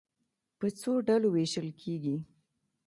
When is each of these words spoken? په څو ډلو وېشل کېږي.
په 0.57 0.67
څو 0.79 0.91
ډلو 1.07 1.27
وېشل 1.35 1.67
کېږي. 1.81 2.15